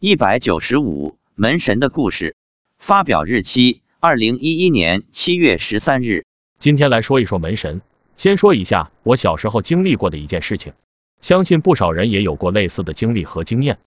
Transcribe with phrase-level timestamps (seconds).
[0.00, 2.36] 一百九十五门神的故事，
[2.78, 6.24] 发表日期二零一一年七月十三日。
[6.60, 7.82] 今天来说一说门神。
[8.16, 10.72] 先说一下我小时候经历过的一件事情，
[11.20, 13.80] 相信不少人也有过类似的经历和经验。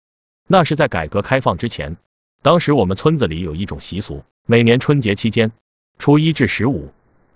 [0.47, 1.95] 那是在改革开放之前，
[2.41, 5.51] 当时我们村子里有一种习俗，每年春节期间，
[5.99, 6.89] 初一至十五，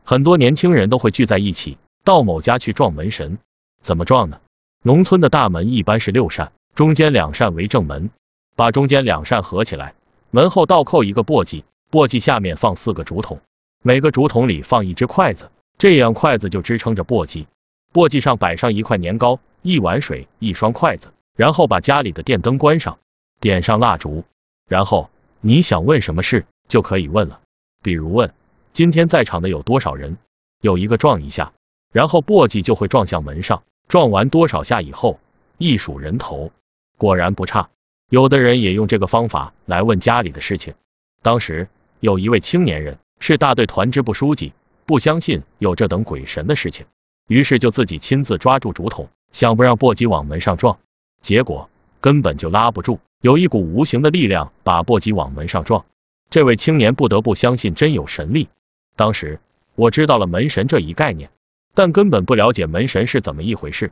[0.03, 3.37] 很多年轻人都会聚在一起，到某家去撞门神。
[3.83, 4.41] 怎么撞呢？
[4.81, 8.09] 农村的大门一般是六扇，中间两扇为正门。
[8.55, 9.95] 把中间两扇合起来，
[10.31, 13.39] 门后倒扣一个簸箕，簸箕下面放四个竹筒，
[13.81, 17.45] 每个竹筒里放一只筷子，这样筷子就支撑着簸箕。
[17.93, 22.97] 簸箕上摆上一块年糕、一碗水、一双筷子，然后把家里的电灯关上，
[23.39, 24.23] 点上蜡烛，
[24.67, 25.09] 然后
[25.41, 27.39] 你想问什么事就可以问了，
[27.81, 28.33] 比如问
[28.71, 30.17] 今天在场的有多少人，
[30.61, 31.53] 有一个撞一下，
[31.91, 35.19] 然后簸箕就会撞向门上，撞完多少下以后
[35.57, 36.51] 一数人头，
[36.97, 37.69] 果然不差。
[38.13, 40.75] 有的人也用这个方法来问家里的事情。
[41.23, 41.67] 当时
[41.99, 44.53] 有一位青年人是大队团支部书记，
[44.85, 46.85] 不相信有这等鬼神的事情，
[47.27, 50.77] 于是就自己亲自抓住竹筒，想不让簸箕往门上撞，
[51.23, 55.83] 结果根本就拉不住，有一股无形的力量把簸箕往门上撞。
[56.29, 58.47] 这位青年不得不相信真有神力。
[58.95, 59.39] 当时
[59.73, 61.31] 我知道了门神这一概念，
[61.73, 63.91] 但根本不了解门神是怎么一回事。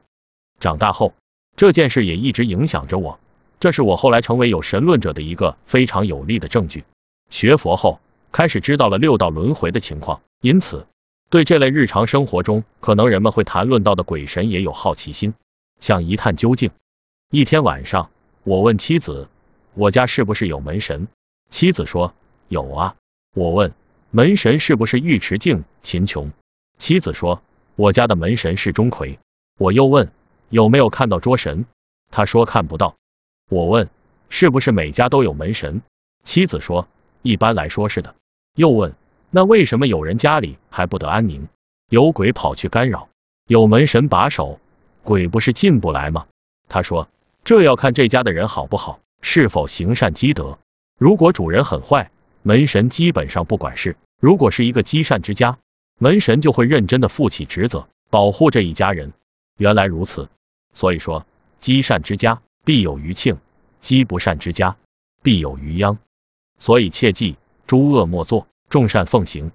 [0.59, 1.15] 长大后，
[1.55, 3.19] 这件事也一直影响着我。
[3.61, 6.83] 这是我后来成为有神论者的一个非常有力的证据。
[7.29, 7.99] 学佛后，
[8.31, 10.87] 开始知道了六道轮回的情况，因此
[11.29, 15.35] 对这类日常生活中可能人们会谈论到的鬼神也有好奇心，
[15.79, 16.71] 想一探究竟。
[17.29, 18.09] 一天晚上，
[18.43, 19.29] 我问妻子
[19.75, 21.07] ：“我家是不是有门神？”
[21.51, 22.15] 妻子说
[22.49, 22.95] ：“有啊。”
[23.35, 23.75] 我问
[24.09, 26.31] ：“门神是不是尉迟敬、秦琼？”
[26.79, 27.43] 妻子说
[27.77, 29.19] ：“我家的门神是钟馗。”
[29.59, 30.11] 我又问
[30.49, 31.67] ：“有没有看到捉神？”
[32.09, 32.95] 他说：“看不到。”
[33.51, 33.89] 我问，
[34.29, 35.81] 是不是每家都有门神？
[36.23, 36.87] 妻子说，
[37.21, 38.15] 一般来说是的。
[38.55, 38.93] 又问，
[39.29, 41.49] 那为什么有人家里还不得安宁，
[41.89, 43.09] 有鬼跑去干扰？
[43.47, 44.61] 有门神把守，
[45.03, 46.27] 鬼不是进不来吗？
[46.69, 47.09] 他说，
[47.43, 50.57] 这要看这家的人好不好，是否行善积德。
[50.97, 52.09] 如果主人很坏，
[52.43, 55.57] 门神基本上不管事；如果是一个积善之家，
[55.99, 59.11] 门神就会认真的负起职责，保护这一家人。
[59.57, 60.29] 原来如此，
[60.73, 61.25] 所以说
[61.59, 62.41] 积善之家。
[62.63, 63.39] 必有余庆，
[63.79, 64.77] 积不善之家，
[65.23, 65.97] 必有余殃。
[66.59, 69.51] 所以切记，诸恶莫作，众善奉行。